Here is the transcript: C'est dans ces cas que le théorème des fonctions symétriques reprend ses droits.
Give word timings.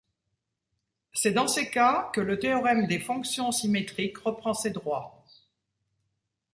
C'est 1.13 1.31
dans 1.33 1.47
ces 1.47 1.69
cas 1.69 2.09
que 2.11 2.21
le 2.21 2.39
théorème 2.39 2.87
des 2.87 2.97
fonctions 2.99 3.51
symétriques 3.51 4.17
reprend 4.17 4.55
ses 4.55 4.71
droits. 4.71 5.23